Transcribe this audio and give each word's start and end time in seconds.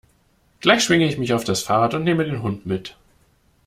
Gleich 0.61 0.83
schwinge 0.83 1.05
ich 1.05 1.19
mich 1.19 1.31
auf 1.31 1.43
das 1.43 1.61
Fahrrad 1.61 1.93
und 1.93 2.03
neme 2.03 2.25
den 2.25 2.41
Hund 2.41 2.65
mit. 2.65 2.95